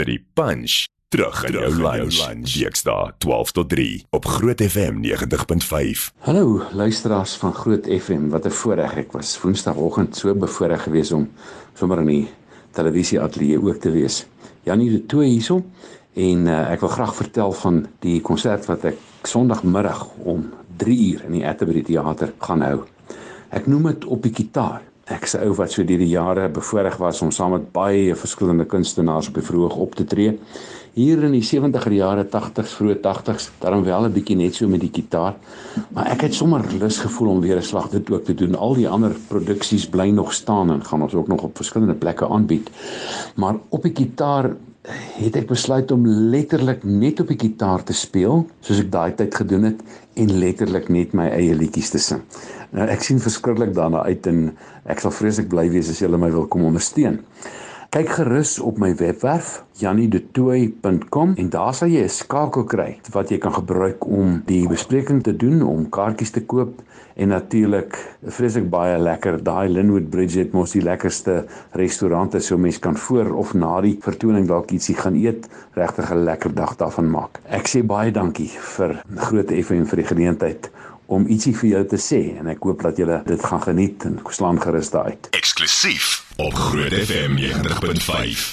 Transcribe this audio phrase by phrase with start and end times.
[0.00, 2.20] die punch terug in jou lunch.
[2.48, 6.06] Dinsdae 12 tot 3 op Groot FM 90.5.
[6.24, 8.28] Hallo luisteraars van Groot FM.
[8.32, 11.28] Wat 'n voorreg ek was Woensdagoggend so bevoorreg geweest om
[11.74, 12.28] sommer in die
[12.70, 14.26] televisie ateljee ook te wees.
[14.62, 15.64] Janie de Tooy hierso
[16.14, 21.24] en uh, ek wil graag vertel van die konsert wat ek Sondagmiddag om 3 uur
[21.24, 22.84] in die Atterbury Theater gaan hou.
[23.50, 24.82] Ek noem dit op die gitaar.
[25.10, 28.68] Ek se ou wat so deur die jare bevoorreg was om saam met baie verskillende
[28.70, 30.36] kunstenaars op die verhoog op te tree.
[30.94, 34.80] Hier in die 70er jare, 80s, vroeë 80s, daarom wel 'n bietjie net so met
[34.80, 35.34] die gitaar.
[35.90, 38.54] Maar ek het sommer lus gevoel om weer 'n slag dit ook te doen.
[38.54, 42.28] Al die ander produksies bly nog staan en gaan ons ook nog op verskillende plekke
[42.28, 42.70] aanbied.
[43.34, 44.56] Maar op die gitaar
[44.90, 49.34] het ek besluit om letterlik net op die gitaar te speel, soos ek daai tyd
[49.38, 49.82] gedoen het
[50.18, 52.24] en letterlik net my eie liedjies te sing.
[52.74, 54.48] Nou ek sien verskriklik daarna uit en
[54.90, 57.20] ek sal vreeslik bly wees as julle my wil kom ondersteun.
[57.92, 63.36] Kyk gerus op my webwerf janiedetoy.com en daar sal jy 'n skakel kry wat jy
[63.38, 66.80] kan gebruik om die bespreking te doen, om kaartjies te koop
[67.16, 69.44] en natuurlik vreeslik baie lekker.
[69.44, 73.98] Daai Linwood Bridge het mos die lekkerste restaurante so mense kan voor of na die
[74.00, 77.40] vertoning dalk ietsie gaan eet, regtig 'n lekker dag daarvan maak.
[77.44, 80.70] Ek sê baie dankie vir Groot FM vir die geleentheid
[81.06, 84.20] om ietsie vir jou te sê en ek hoop dat julle dit gaan geniet en
[84.30, 85.28] slaan gerus daai uit.
[85.32, 88.50] Eksklusief op Groot FM 90.5.